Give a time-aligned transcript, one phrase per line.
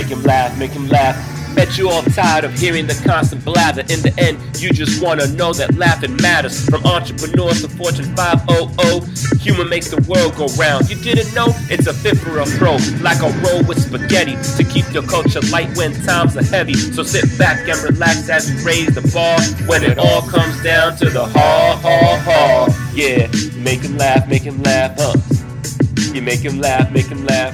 [0.00, 1.54] Make him laugh, make him laugh.
[1.54, 3.82] Bet you all tired of hearing the constant blather.
[3.82, 6.64] In the end, you just wanna know that laughing matters.
[6.64, 9.04] From entrepreneurs to Fortune 500,
[9.42, 10.88] humor makes the world go round.
[10.88, 11.48] You didn't know?
[11.68, 15.42] It's a fit for a pro, like a roll with spaghetti to keep your culture
[15.52, 16.72] light when times are heavy.
[16.72, 20.96] So sit back and relax as we raise the bar when it all comes down
[20.96, 22.92] to the ha ha ha.
[22.94, 25.12] Yeah, make him laugh, make him laugh, huh?
[26.14, 27.52] You make him laugh, make him laugh.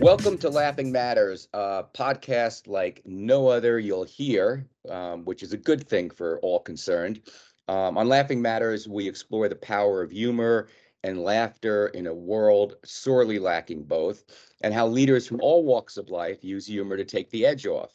[0.00, 5.56] Welcome to Laughing Matters, a podcast like no other you'll hear, um, which is a
[5.56, 7.20] good thing for all concerned.
[7.66, 10.68] Um, on Laughing Matters, we explore the power of humor
[11.02, 14.22] and laughter in a world sorely lacking both,
[14.60, 17.90] and how leaders from all walks of life use humor to take the edge off.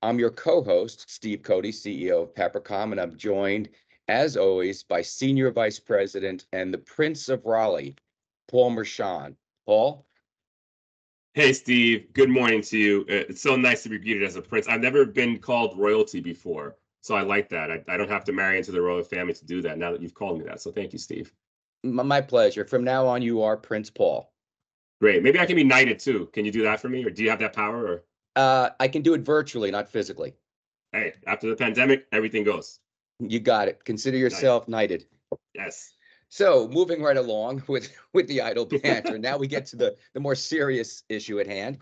[0.00, 3.68] I'm your co host, Steve Cody, CEO of Peppercomm, and I'm joined,
[4.08, 7.94] as always, by Senior Vice President and the Prince of Raleigh,
[8.48, 9.36] Paul Mershon.
[9.66, 10.05] Paul?
[11.36, 12.14] Hey, Steve.
[12.14, 13.00] Good morning to you.
[13.02, 14.68] Uh, it's so nice to be greeted as a prince.
[14.68, 17.70] I've never been called royalty before, so I like that.
[17.70, 20.00] I, I don't have to marry into the royal family to do that now that
[20.00, 20.62] you've called me that.
[20.62, 21.34] So thank you, Steve.
[21.84, 22.64] My pleasure.
[22.64, 24.32] From now on, you are Prince Paul.
[24.98, 25.22] Great.
[25.22, 26.30] Maybe I can be knighted too.
[26.32, 27.84] Can you do that for me, or do you have that power?
[27.86, 30.32] Or uh, I can do it virtually, not physically.
[30.92, 32.80] Hey, after the pandemic, everything goes.
[33.20, 33.84] You got it.
[33.84, 35.04] Consider yourself knighted.
[35.54, 35.95] Yes.
[36.28, 40.20] So moving right along with with the idle banter, now we get to the the
[40.20, 41.78] more serious issue at hand.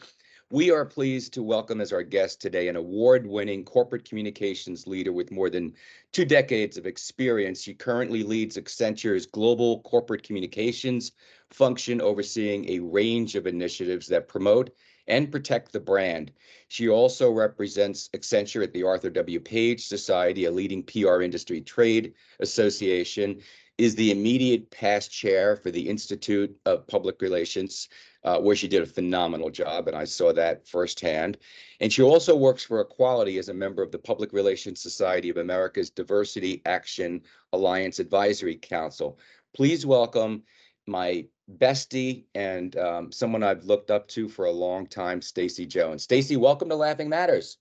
[0.50, 5.32] We are pleased to welcome as our guest today an award-winning corporate communications leader with
[5.32, 5.72] more than
[6.12, 7.62] two decades of experience.
[7.62, 11.12] She currently leads Accenture's global corporate communications
[11.50, 14.70] function, overseeing a range of initiatives that promote
[15.06, 16.30] and protect the brand.
[16.68, 19.40] She also represents Accenture at the Arthur W.
[19.40, 23.40] Page Society, a leading PR industry trade association,
[23.76, 27.88] is the immediate past chair for the Institute of Public Relations,
[28.22, 31.38] uh, where she did a phenomenal job, and I saw that firsthand.
[31.80, 35.38] And she also works for Equality as a member of the Public Relations Society of
[35.38, 39.18] America's Diversity Action Alliance Advisory Council.
[39.54, 40.44] Please welcome
[40.86, 41.26] my
[41.58, 46.04] bestie and um, someone I've looked up to for a long time, Stacey Jones.
[46.04, 47.58] Stacey, welcome to Laughing Matters.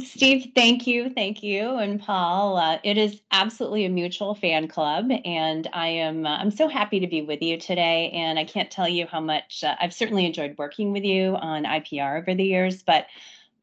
[0.00, 2.56] Steve, thank you, thank you, and Paul.
[2.56, 7.00] Uh, it is absolutely a mutual fan club, and I am uh, I'm so happy
[7.00, 8.10] to be with you today.
[8.10, 11.64] And I can't tell you how much uh, I've certainly enjoyed working with you on
[11.64, 13.06] IPR over the years, but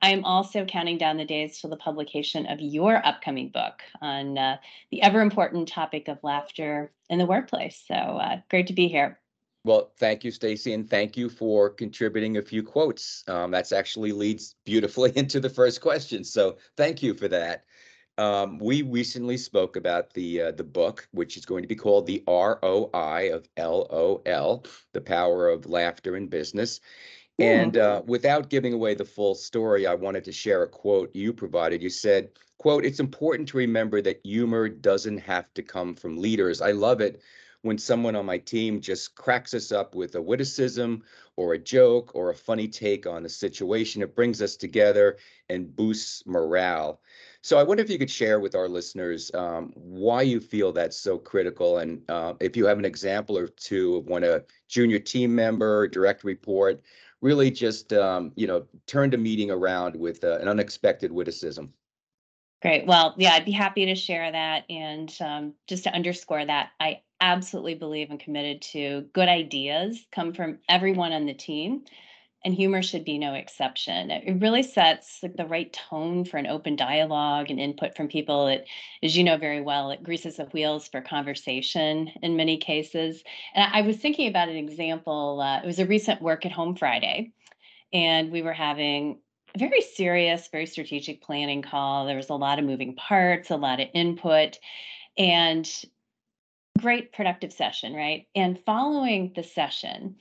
[0.01, 4.57] I'm also counting down the days till the publication of your upcoming book on uh,
[4.91, 7.83] the ever important topic of laughter in the workplace.
[7.87, 9.19] So uh, great to be here.
[9.65, 13.23] Well, thank you, Stacey, and thank you for contributing a few quotes.
[13.29, 16.25] Um, that's actually leads beautifully into the first question.
[16.25, 17.63] So thank you for that.
[18.17, 22.05] Um, we recently spoke about the uh, the book, which is going to be called
[22.05, 26.81] the ROI of LOL, the power of laughter in business.
[27.39, 31.33] And uh, without giving away the full story, I wanted to share a quote you
[31.33, 31.81] provided.
[31.81, 36.61] You said, "quote It's important to remember that humor doesn't have to come from leaders."
[36.61, 37.21] I love it
[37.63, 41.01] when someone on my team just cracks us up with a witticism
[41.37, 44.01] or a joke or a funny take on a situation.
[44.01, 45.17] It brings us together
[45.49, 47.01] and boosts morale.
[47.41, 50.97] So I wonder if you could share with our listeners um, why you feel that's
[50.97, 54.99] so critical, and uh, if you have an example or two of when a junior
[54.99, 56.81] team member, direct report,
[57.21, 61.73] really just um, you know turned a meeting around with uh, an unexpected witticism.
[62.63, 62.87] Great.
[62.87, 64.63] Well, yeah, I'd be happy to share that.
[64.69, 70.33] And um, just to underscore that, I absolutely believe and committed to good ideas come
[70.33, 71.83] from everyone on the team
[72.45, 76.47] and humor should be no exception it really sets like the right tone for an
[76.47, 78.67] open dialogue and input from people it
[79.03, 83.23] as you know very well it greases the wheels for conversation in many cases
[83.55, 86.75] and i was thinking about an example uh, it was a recent work at home
[86.75, 87.31] friday
[87.93, 89.19] and we were having
[89.57, 93.79] very serious very strategic planning call there was a lot of moving parts a lot
[93.79, 94.57] of input
[95.17, 95.69] and
[96.79, 98.27] great productive session, right?
[98.35, 100.15] And following the session,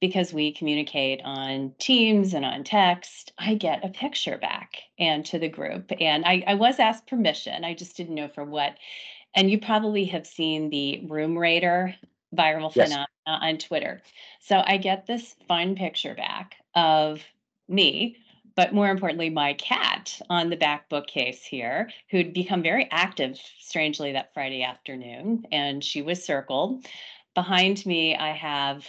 [0.00, 5.38] because we communicate on Teams and on text, I get a picture back and to
[5.38, 5.92] the group.
[6.00, 7.64] And I, I was asked permission.
[7.64, 8.76] I just didn't know for what.
[9.34, 11.94] And you probably have seen the room rater
[12.36, 12.88] viral yes.
[12.88, 14.02] phenomena on Twitter.
[14.40, 17.22] So I get this fun picture back of
[17.68, 18.16] me
[18.54, 24.12] but more importantly, my cat on the back bookcase here, who'd become very active, strangely,
[24.12, 26.86] that Friday afternoon, and she was circled.
[27.34, 28.86] Behind me, I have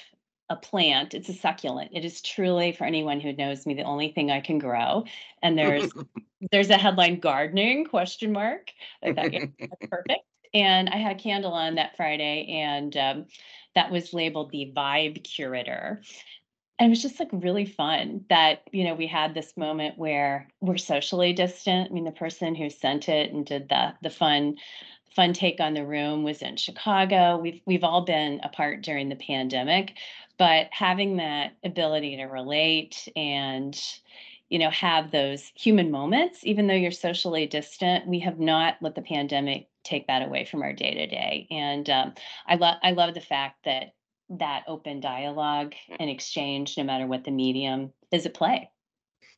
[0.50, 1.14] a plant.
[1.14, 1.92] It's a succulent.
[1.94, 5.06] It is truly, for anyone who knows me, the only thing I can grow.
[5.42, 5.92] And there's
[6.52, 8.72] there's a headline gardening question mark.
[9.04, 10.24] I thought yeah, that's perfect.
[10.54, 13.26] And I had a candle on that Friday, and um,
[13.76, 16.02] that was labeled the Vibe Curator.
[16.80, 20.48] And it was just like really fun that you know we had this moment where
[20.62, 21.92] we're socially distant.
[21.92, 24.58] I mean the person who sent it and did the the fun
[25.16, 27.38] fun take on the room was in chicago.
[27.38, 29.94] We've we've all been apart during the pandemic
[30.38, 33.80] but having that ability to relate and
[34.50, 38.96] you know have those human moments even though you're socially distant we have not let
[38.96, 42.14] the pandemic take that away from our day to day and um,
[42.48, 43.94] i love i love the fact that
[44.40, 48.70] that open dialogue and exchange no matter what the medium is at play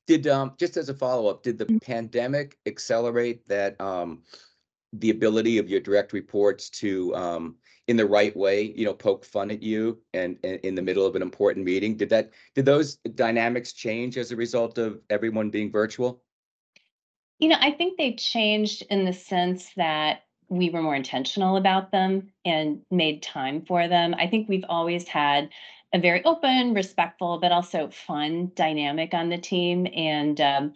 [0.08, 1.82] Did, um, just as a follow-up, did the Mhm.
[1.82, 4.24] pandemic accelerate that, um,
[4.94, 7.58] the ability of your direct reports to, um,
[7.88, 11.06] in the right way, you know, poke fun at you and, and in the middle
[11.06, 11.98] of an important meeting?
[11.98, 16.24] Did that, did those dynamics change as a result of everyone being virtual?
[17.40, 21.92] You know, I think they changed in the sense that we were more intentional about
[21.92, 24.16] them and made time for them.
[24.18, 25.50] I think we've always had
[25.94, 29.88] a very open, respectful, but also fun dynamic on the team.
[29.96, 30.74] And um,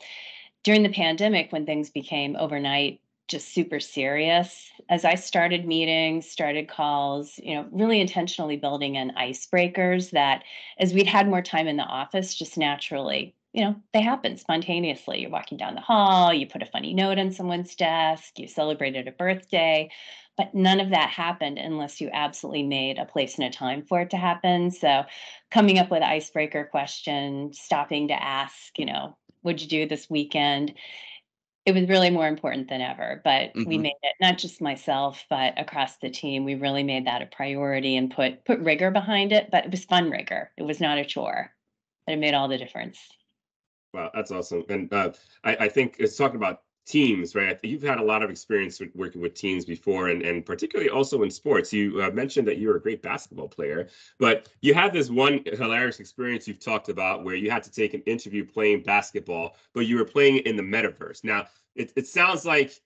[0.63, 6.68] during the pandemic, when things became overnight just super serious, as I started meetings, started
[6.68, 10.44] calls, you know, really intentionally building in icebreakers that
[10.80, 15.22] as we'd had more time in the office, just naturally you know, they happen spontaneously.
[15.22, 19.07] You're walking down the hall, you put a funny note on someone's desk, you celebrated
[19.07, 19.90] a birthday,
[20.38, 24.01] but none of that happened unless you absolutely made a place and a time for
[24.01, 24.72] it to happen.
[24.72, 25.04] So,
[25.51, 30.75] coming up with icebreaker questions, stopping to ask, you know, what'd you do this weekend?
[31.66, 33.80] It was really more important than ever, but we Mhm.
[33.80, 36.44] made it not just myself, but across the team.
[36.45, 39.86] We really made that a priority and put put rigor behind it, but it was
[39.86, 40.52] fun rigor.
[40.57, 41.56] It was not a chore,
[42.07, 43.00] but it made all the difference.
[43.94, 44.64] Wow, that's awesome.
[44.70, 45.12] And uh,
[45.44, 47.60] I, I think it's talking about teams, right?
[47.64, 51.24] You've had a lot of experience with working with teams before, and, and particularly also
[51.24, 51.72] in sports.
[51.74, 53.88] You uh, mentioned that you were a great basketball player,
[54.20, 57.94] but you had this one hilarious experience you've talked about where you had to take
[57.94, 61.24] an interview playing basketball, but you were playing in the metaverse.
[61.24, 62.80] Now, it, it sounds like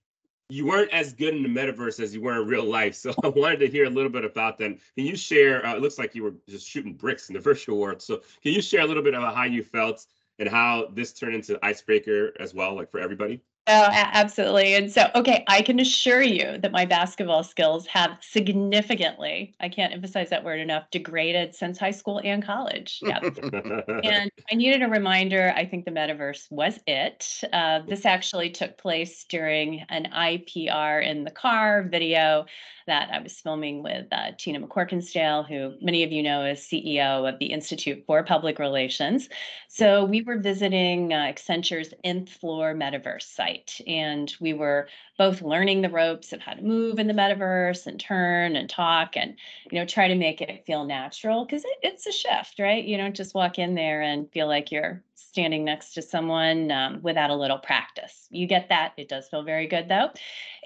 [0.50, 2.96] you weren't as good in the metaverse as you were in real life.
[3.04, 4.78] So I wanted to hear a little bit about that.
[4.96, 5.66] Can you share?
[5.66, 8.02] Uh, it looks like you were just shooting bricks in the virtual world.
[8.02, 10.06] So can you share a little bit about how you felt
[10.40, 13.42] and how this turned into icebreaker as well, like for everybody?
[13.66, 14.76] Oh, absolutely.
[14.76, 19.94] And so, okay, I can assure you that my basketball skills have significantly, I can't
[19.94, 23.00] emphasize that word enough, degraded since high school and college.
[23.02, 23.20] Yeah.
[23.22, 25.54] and I needed a reminder.
[25.56, 27.42] I think the metaverse was it.
[27.54, 32.46] Uh, this actually took place during an IPR in the car video
[32.88, 37.28] that I was filming with uh, Tina McCorkindale, who many of you know is CEO
[37.32, 39.30] of the Institute for Public Relations.
[39.68, 43.53] So we were visiting uh, Accenture's nth floor metaverse site,
[43.88, 48.00] and we were both learning the ropes of how to move in the metaverse and
[48.00, 49.36] turn and talk and
[49.72, 52.84] you know try to make it feel natural because it, it's a shift right?
[52.84, 57.00] You don't just walk in there and feel like you're standing next to someone um,
[57.02, 58.28] without a little practice.
[58.30, 58.94] You get that.
[58.98, 60.10] It does feel very good though.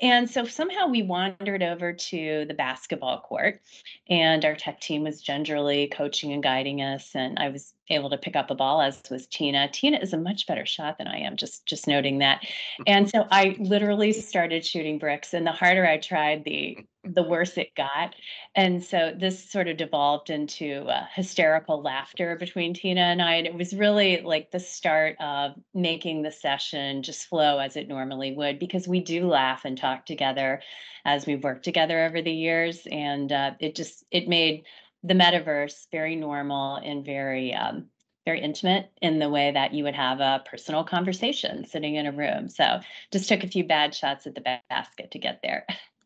[0.01, 3.61] And so somehow we wandered over to the basketball court
[4.09, 8.17] and our tech team was gingerly coaching and guiding us and i was able to
[8.17, 9.69] pick up a ball as was tina.
[9.69, 12.45] Tina is a much better shot than i am just just noting that.
[12.85, 16.77] And so i literally started shooting bricks and the harder i tried the
[17.13, 18.15] the worse it got.
[18.55, 23.47] And so this sort of devolved into uh, hysterical laughter between tina and i and
[23.47, 28.33] it was really like the start of making the session just flow as it normally
[28.33, 30.61] would because we do laugh and talk together
[31.05, 34.63] as we've worked together over the years and uh, it just it made
[35.03, 37.87] the metaverse very normal and very um,
[38.25, 42.11] very intimate in the way that you would have a personal conversation sitting in a
[42.11, 42.49] room.
[42.49, 45.65] So just took a few bad shots at the basket to get there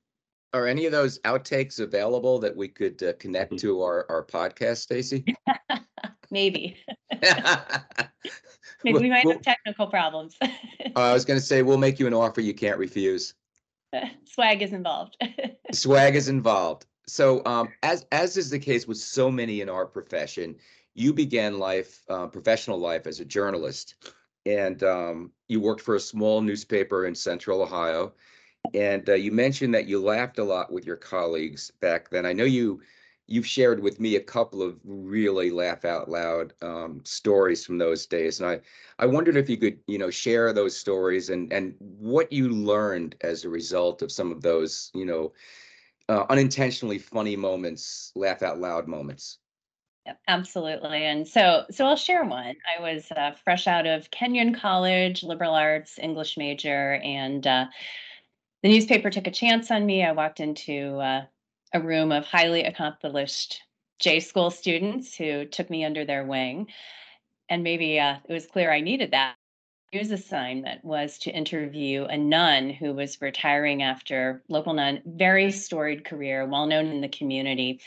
[0.53, 4.77] Are any of those outtakes available that we could uh, connect to our, our podcast,
[4.77, 5.23] Stacey?
[6.31, 6.77] maybe
[8.85, 10.37] maybe we might have technical problems
[10.95, 13.33] I was gonna say, we'll make you an offer you can't refuse.
[14.23, 15.17] swag is involved
[15.73, 16.85] Swag is involved.
[17.07, 20.55] So, um, as as is the case with so many in our profession,
[20.93, 23.95] you began life, uh, professional life, as a journalist,
[24.45, 28.13] and um, you worked for a small newspaper in Central Ohio.
[28.73, 32.25] And uh, you mentioned that you laughed a lot with your colleagues back then.
[32.25, 32.81] I know you
[33.27, 38.05] you've shared with me a couple of really laugh out loud um, stories from those
[38.05, 38.59] days, and I
[38.99, 43.15] I wondered if you could you know share those stories and and what you learned
[43.21, 45.33] as a result of some of those you know
[46.09, 49.39] uh, unintentionally funny moments, laugh out loud moments.
[50.27, 51.05] Absolutely.
[51.05, 52.55] And so, so I'll share one.
[52.77, 57.65] I was uh, fresh out of Kenyon College, liberal arts, English major, and uh,
[58.63, 60.03] the newspaper took a chance on me.
[60.03, 61.25] I walked into uh,
[61.73, 63.61] a room of highly accomplished
[63.99, 66.67] J school students who took me under their wing.
[67.49, 69.35] And maybe uh, it was clear I needed that.
[69.91, 76.05] His assignment was to interview a nun who was retiring after local nun, very storied
[76.05, 77.81] career, well known in the community.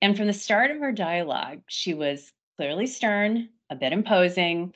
[0.00, 4.72] And from the start of her dialogue, she was clearly stern, a bit imposing,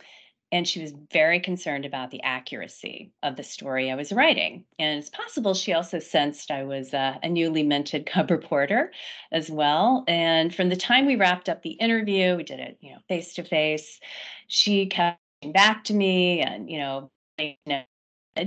[0.52, 4.64] and she was very concerned about the accuracy of the story I was writing.
[4.78, 8.92] And it's possible she also sensed I was uh, a newly minted cub reporter
[9.32, 10.04] as well.
[10.06, 13.34] And from the time we wrapped up the interview, we did it, you know, face
[13.34, 14.00] to face.
[14.48, 15.18] She kept
[15.52, 17.10] back to me, and you know,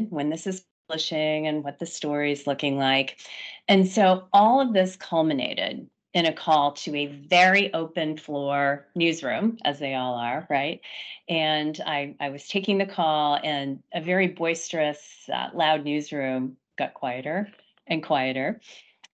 [0.10, 3.20] when this is publishing and what the story is looking like.
[3.68, 9.58] And so all of this culminated in a call to a very open floor newsroom,
[9.64, 10.82] as they all are, right?
[11.28, 16.96] And I, I was taking the call, and a very boisterous, uh, loud newsroom got
[16.96, 17.50] quieter
[17.86, 18.60] and quieter.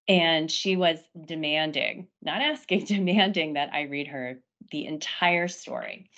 [0.07, 4.39] And she was demanding, not asking, demanding that I read her
[4.71, 6.09] the entire story.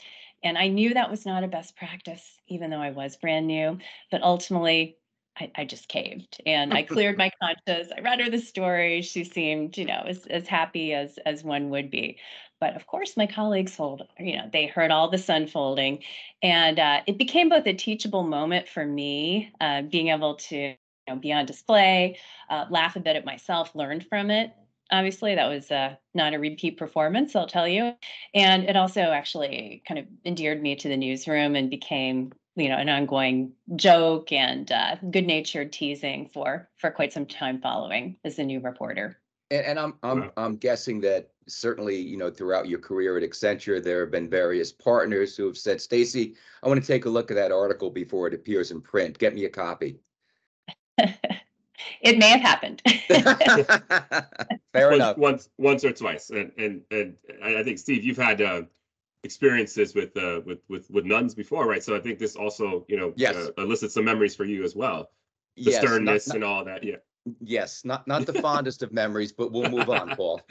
[0.44, 3.80] And I knew that was not a best practice, even though I was brand new.
[4.12, 4.98] But ultimately,
[5.40, 7.92] I, I, just caved and I cleared my conscience.
[7.96, 9.02] I read her the story.
[9.02, 12.18] She seemed, you know, as, as happy as as one would be.
[12.60, 16.04] But of course, my colleagues hold, you know, they heard all this unfolding,
[16.42, 20.76] and uh, it became both a teachable moment for me, uh, being able to you
[21.08, 22.18] know, be on display,
[22.50, 24.54] uh, laugh a bit at myself, learn from it.
[24.92, 27.94] Obviously, that was uh, not a repeat performance, I'll tell you.
[28.34, 32.78] And it also actually kind of endeared me to the newsroom and became you know
[32.78, 38.44] an ongoing joke and uh, good-natured teasing for for quite some time following as a
[38.44, 39.20] new reporter.
[39.52, 43.82] And, and I'm I'm I'm guessing that certainly you know throughout your career at Accenture
[43.82, 47.32] there have been various partners who have said, Stacey, I want to take a look
[47.32, 49.18] at that article before it appears in print.
[49.18, 50.00] Get me a copy.
[50.98, 52.82] it may have happened.
[53.08, 55.18] Fair once, enough.
[55.18, 58.64] Once, once or twice, and and and I think Steve, you've had uh,
[59.24, 61.84] experiences with uh with with with nuns before, right?
[61.84, 63.36] So I think this also, you know, yes.
[63.36, 65.10] uh, elicits some memories for you as well.
[65.56, 66.98] The yes, sternness not, not, and all that, yeah.
[67.42, 70.42] Yes, not not the fondest of memories, but we'll move on, Paul.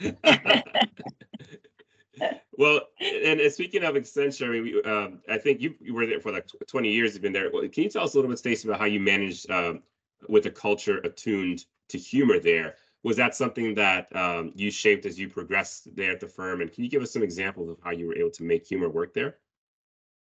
[2.57, 6.05] well, and, and, speaking of Accenture, I mean, we, um, I think you, you were
[6.05, 7.13] there for like 20 years.
[7.13, 7.49] You've been there.
[7.49, 9.81] Can you tell us a little bit, Stacey, about how you managed um,
[10.27, 12.75] with a culture attuned to humor there?
[13.07, 16.59] Was that something that um, you shaped as you progressed there at the firm?
[16.59, 18.89] And can you give us some examples of how you were able to make humor
[18.89, 19.37] work there?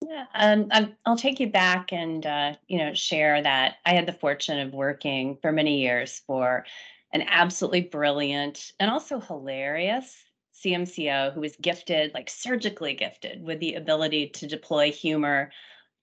[0.07, 0.69] Yeah, um,
[1.03, 4.71] I'll take you back and uh, you know share that I had the fortune of
[4.71, 6.63] working for many years for
[7.11, 10.15] an absolutely brilliant and also hilarious
[10.63, 15.51] CMCO who was gifted, like surgically gifted, with the ability to deploy humor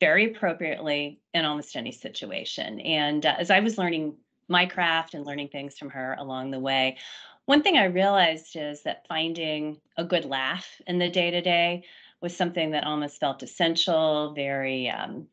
[0.00, 2.80] very appropriately in almost any situation.
[2.80, 4.16] And uh, as I was learning
[4.48, 6.98] my craft and learning things from her along the way.
[7.46, 11.84] One thing I realized is that finding a good laugh in the day to day
[12.20, 15.26] was something that almost felt essential, very um,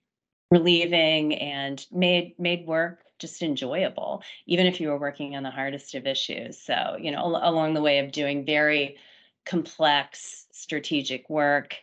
[0.52, 5.94] relieving, and made made work just enjoyable, even if you were working on the hardest
[5.94, 6.58] of issues.
[6.58, 8.98] So, you know, al- along the way of doing very
[9.46, 11.76] complex strategic work,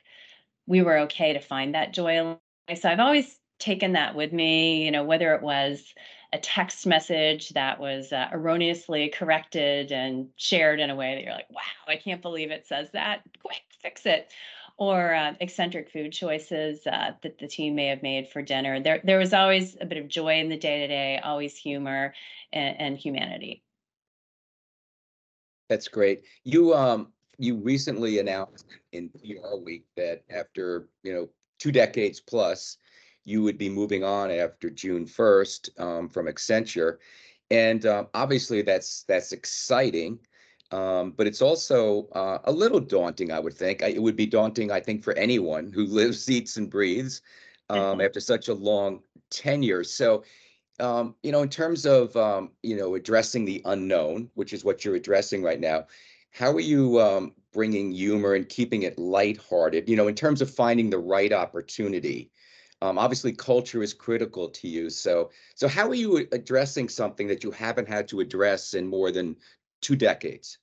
[0.67, 2.37] we were okay to find that joy.
[2.75, 5.95] So I've always taken that with me, you know, whether it was
[6.37, 11.33] a text message that was uh, erroneously corrected and shared in a way that you're
[11.33, 13.23] like, wow, I can't believe it says that.
[13.43, 14.31] Quick, fix it.
[14.77, 18.79] Or uh, eccentric food choices uh, that the team may have made for dinner.
[18.79, 22.13] There, there was always a bit of joy in the day to day, always humor
[22.53, 23.63] and, and humanity.
[25.71, 26.23] That's great.
[26.45, 31.29] You um you recently announced in PR Week that after you know
[31.59, 32.77] two decades plus,
[33.27, 36.99] you would be moving on after June 1st um, from Accenture.
[37.51, 40.19] And um, obviously that's that's exciting,
[40.71, 43.83] um, but it's also uh, a little daunting, I would think.
[43.83, 47.21] I, it would be daunting, I think, for anyone who lives, eats, and breathes
[47.69, 48.01] mm-hmm.
[48.01, 49.85] after such a long tenure.
[49.85, 50.25] So,
[50.79, 54.85] um, you know, in terms of, um, you know, addressing the unknown, which is what
[54.85, 55.87] you're addressing right now,
[56.31, 60.51] how are you um, bringing humor and keeping it lighthearted, you know, in terms of
[60.51, 62.31] finding the right opportunity
[62.83, 64.91] um, obviously, culture is critical to you.
[64.91, 69.11] So, so how are you addressing something that you haven't had to address in more
[69.11, 69.37] than
[69.81, 70.59] two decades?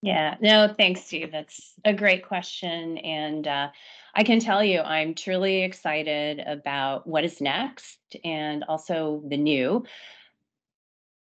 [0.00, 1.32] Yeah, no, thanks, Steve.
[1.32, 2.98] That's a great question.
[2.98, 3.68] And uh,
[4.14, 9.84] I can tell you, I'm truly excited about what is next and also the new.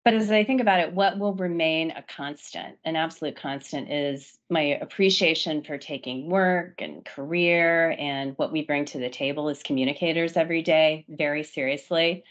[0.04, 4.38] But as I think about it, what will remain a constant, an absolute constant, is
[4.50, 9.62] my appreciation for taking work and career and what we bring to the table as
[9.62, 12.22] communicators every day very seriously,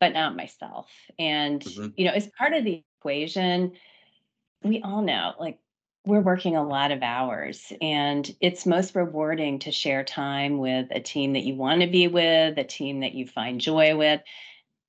[0.00, 0.90] but not myself.
[1.18, 1.88] And, mm-hmm.
[1.96, 3.72] you know, as part of the equation,
[4.62, 5.58] we all know like
[6.06, 11.00] we're working a lot of hours and it's most rewarding to share time with a
[11.00, 14.22] team that you want to be with, a team that you find joy with.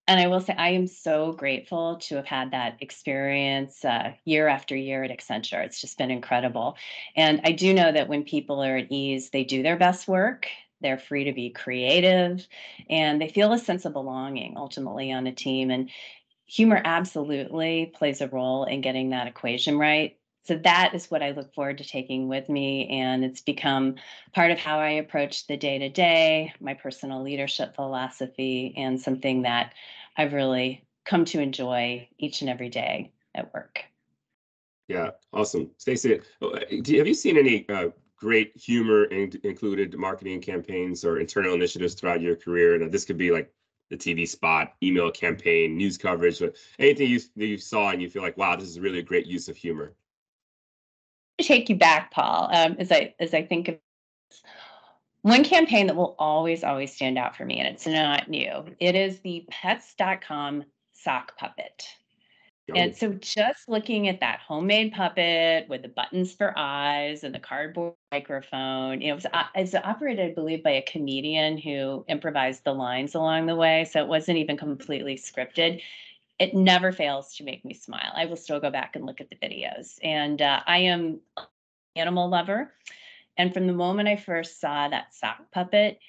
[0.07, 4.47] And I will say, I am so grateful to have had that experience uh, year
[4.47, 5.65] after year at Accenture.
[5.65, 6.77] It's just been incredible.
[7.15, 10.47] And I do know that when people are at ease, they do their best work.
[10.81, 12.47] They're free to be creative
[12.89, 15.71] and they feel a sense of belonging ultimately on a team.
[15.71, 15.89] And
[16.45, 21.31] humor absolutely plays a role in getting that equation right so that is what I
[21.31, 22.87] look forward to taking with me.
[22.87, 23.95] And it's become
[24.31, 29.41] part of how I approach the day to day, my personal leadership philosophy, and something
[29.41, 29.73] that
[30.15, 33.83] I've really come to enjoy each and every day at work.
[34.87, 35.71] Yeah, awesome.
[35.77, 41.55] Stacey, uh, have you seen any uh, great humor in, included marketing campaigns or internal
[41.55, 42.75] initiatives throughout your career?
[42.75, 43.51] And this could be like
[43.89, 48.21] the TV spot, email campaign, news coverage, but anything you, you saw and you feel
[48.21, 49.95] like, wow, this is really a great use of humor
[51.45, 53.77] take you back, Paul, um, as I as I think of
[55.21, 58.65] one campaign that will always, always stand out for me, and it's not new.
[58.79, 61.87] It is the pets.com sock puppet.
[62.73, 67.39] And so just looking at that homemade puppet with the buttons for eyes and the
[67.39, 71.59] cardboard microphone, you know, it was, uh, it was operated, I believe, by a comedian
[71.59, 73.85] who improvised the lines along the way.
[73.85, 75.81] So it wasn't even completely scripted
[76.39, 78.11] it never fails to make me smile.
[78.13, 79.97] I will still go back and look at the videos.
[80.03, 81.45] And uh, I am an
[81.95, 82.73] animal lover.
[83.37, 85.99] And from the moment I first saw that sock puppet,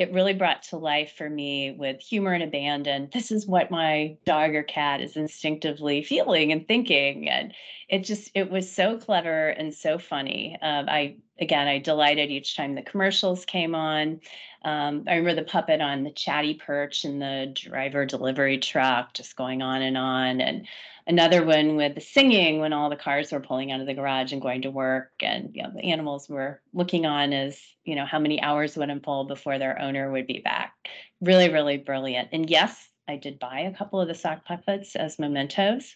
[0.00, 3.10] it really brought to life for me with humor and abandon.
[3.12, 7.28] This is what my dog or cat is instinctively feeling and thinking.
[7.28, 7.52] And
[7.86, 10.56] it just, it was so clever and so funny.
[10.62, 14.22] Um, I, again, I delighted each time the commercials came on.
[14.64, 19.36] Um, I remember the puppet on the chatty perch in the driver delivery truck, just
[19.36, 20.40] going on and on.
[20.40, 20.66] And
[21.06, 24.32] another one with the singing when all the cars were pulling out of the garage
[24.32, 28.06] and going to work, and you know, the animals were looking on as you know
[28.06, 30.74] how many hours would unfold before their owner would be back.
[31.20, 32.28] Really, really brilliant.
[32.32, 35.94] And yes, I did buy a couple of the sock puppets as mementos.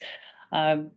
[0.53, 0.91] Um,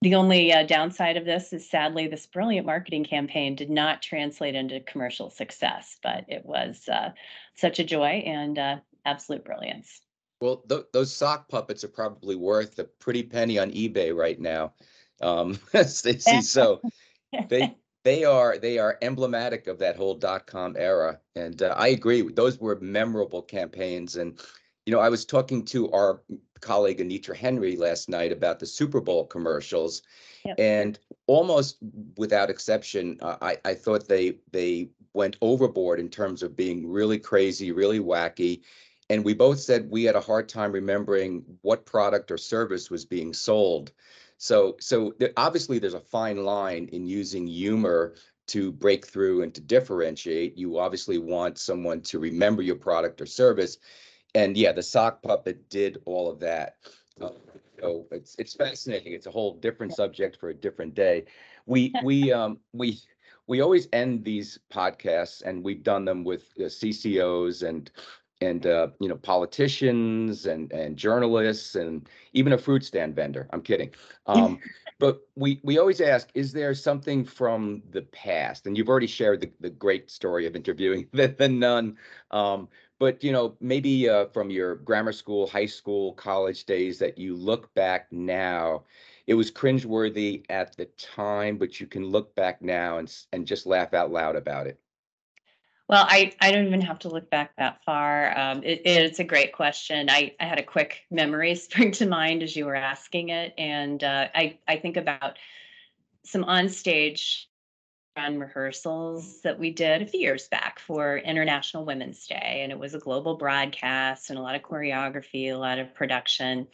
[0.00, 4.54] the only uh, downside of this is sadly, this brilliant marketing campaign did not translate
[4.54, 7.10] into commercial success, but it was uh,
[7.56, 10.00] such a joy and uh, absolute brilliance.
[10.40, 14.72] Well, th- those sock puppets are probably worth a pretty penny on eBay right now,
[15.20, 16.42] um, Stacey.
[16.42, 16.80] so
[17.48, 17.74] they
[18.04, 22.22] they are they are emblematic of that whole dot com era, and uh, I agree.
[22.22, 24.40] Those were memorable campaigns, and
[24.86, 26.22] you know, I was talking to our
[26.60, 30.02] colleague Anitra Henry last night about the Super Bowl commercials,
[30.44, 30.56] yep.
[30.58, 31.76] and almost
[32.16, 37.18] without exception, uh, I I thought they they went overboard in terms of being really
[37.18, 38.62] crazy, really wacky.
[39.10, 43.04] And we both said we had a hard time remembering what product or service was
[43.04, 43.92] being sold.
[44.36, 48.14] So, so obviously there's a fine line in using humor
[48.48, 50.56] to break through and to differentiate.
[50.56, 53.78] You obviously want someone to remember your product or service,
[54.34, 56.76] and yeah, the sock puppet did all of that.
[57.20, 57.30] Uh,
[57.80, 59.12] so it's it's fascinating.
[59.12, 61.24] It's a whole different subject for a different day.
[61.66, 63.00] We we um we
[63.46, 67.90] we always end these podcasts, and we've done them with uh, CCOs and
[68.40, 73.48] and uh, you know politicians and and journalists and even a fruit stand vendor.
[73.52, 73.90] I'm kidding.
[74.26, 74.58] Um,
[74.98, 78.66] but we we always ask, is there something from the past?
[78.66, 81.96] And you've already shared the, the great story of interviewing the, the nun.
[82.30, 87.18] Um, but you know maybe uh, from your grammar school high school college days that
[87.18, 88.84] you look back now
[89.26, 93.66] it was cringeworthy at the time but you can look back now and and just
[93.66, 94.80] laugh out loud about it
[95.88, 99.24] well i i don't even have to look back that far um, it, it's a
[99.24, 103.30] great question I, I had a quick memory spring to mind as you were asking
[103.30, 105.38] it and uh, i i think about
[106.24, 107.46] some onstage
[108.18, 112.60] run rehearsals that we did a few years back for International Women's Day.
[112.62, 116.66] And it was a global broadcast and a lot of choreography, a lot of production.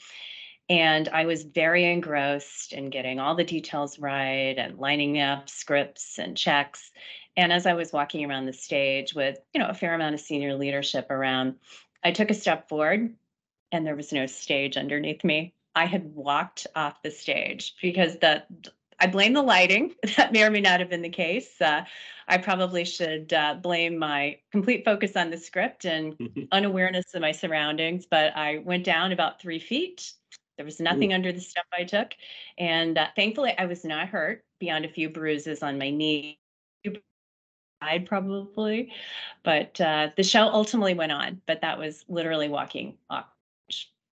[0.70, 6.18] And I was very engrossed in getting all the details right and lining up scripts
[6.18, 6.90] and checks.
[7.36, 10.20] And as I was walking around the stage with, you know, a fair amount of
[10.20, 11.56] senior leadership around,
[12.02, 13.14] I took a step forward
[13.72, 15.52] and there was no stage underneath me.
[15.74, 18.44] I had walked off the stage because the
[19.00, 19.94] I blame the lighting.
[20.16, 21.60] That may or may not have been the case.
[21.60, 21.84] Uh,
[22.28, 26.16] I probably should uh, blame my complete focus on the script and
[26.52, 28.06] unawareness of my surroundings.
[28.06, 30.12] But I went down about three feet.
[30.56, 31.16] There was nothing Ooh.
[31.16, 32.12] under the step I took.
[32.58, 36.38] And uh, thankfully, I was not hurt beyond a few bruises on my knee.
[37.84, 38.92] Died probably.
[39.42, 41.40] But uh, the show ultimately went on.
[41.46, 43.26] But that was literally walking off.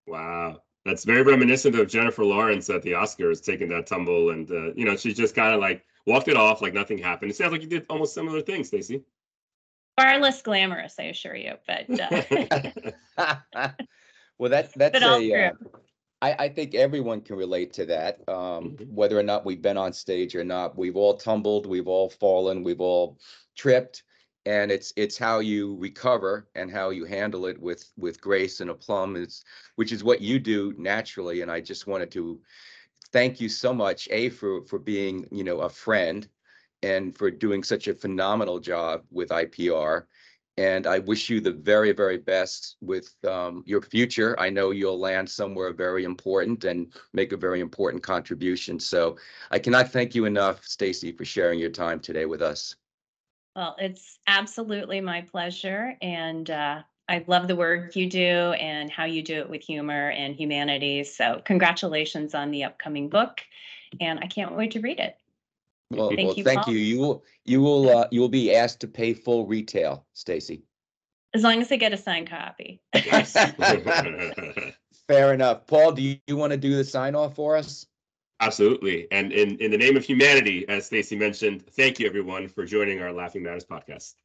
[0.07, 0.63] Wow.
[0.85, 4.85] That's very reminiscent of Jennifer Lawrence at the Oscars taking that tumble, and uh, you
[4.85, 7.31] know she just kind of like walked it off like nothing happened.
[7.31, 9.05] It sounds like you did almost similar things, Stacey.
[9.97, 12.23] Far less glamorous, I assure you, but uh,
[14.39, 15.19] well, that that's but all.
[15.19, 15.51] Uh, true.
[16.21, 18.21] I, I think everyone can relate to that.
[18.29, 18.89] Um, Mhm.
[18.93, 22.63] whether or not we've been on stage or not, we've all tumbled, we've all fallen,
[22.65, 23.19] we've all
[23.57, 24.05] tripped,
[24.47, 28.71] and it's it's how you recover and how you handle it with with grace and
[28.71, 29.45] aplomb is
[29.77, 31.43] which is what you do naturally.
[31.43, 32.41] And I just wanted to
[33.13, 36.29] thank you so much, a for for being you know a friend,
[36.83, 40.05] and for doing such a phenomenal job with IPR.
[40.59, 44.39] And I wish you the very, very best with um, your future.
[44.39, 48.79] I know you'll land somewhere very important and make a very important contribution.
[48.79, 49.17] So
[49.51, 52.77] I cannot thank you enough, Stacey, for sharing your time today with us.
[53.55, 55.97] Well, it's absolutely my pleasure.
[56.01, 60.11] And uh, I love the work you do and how you do it with humor
[60.11, 61.05] and humanity.
[61.05, 63.41] So, congratulations on the upcoming book.
[64.01, 65.17] And I can't wait to read it.
[65.91, 66.79] Well, Thank well, you, thank you.
[66.79, 70.63] You will, you will, uh, you will be asked to pay full retail, Stacey.
[71.35, 72.81] As long as I get a signed copy.
[72.95, 73.33] Yes.
[75.09, 75.67] Fair enough.
[75.67, 77.87] Paul, do you, you want to do the sign off for us?
[78.43, 79.09] Absolutely.
[79.11, 83.01] And in, in the name of humanity, as Stacey mentioned, thank you everyone for joining
[83.01, 84.17] our Laughing Matters podcast.